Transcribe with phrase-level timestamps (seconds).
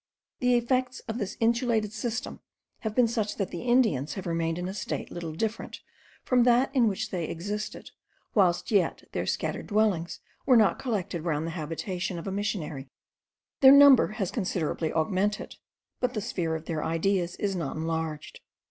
[0.39, 2.39] The effects of this insulated system
[2.79, 5.79] have been such that the Indians have remained in a state little different
[6.23, 7.91] from that in which they existed
[8.33, 12.89] whilst yet their scattered dwellings were not collected round the habitation of a missionary.
[13.59, 15.57] Their number has considerably augmented,
[15.99, 18.39] but the sphere of their ideas is not enlarged.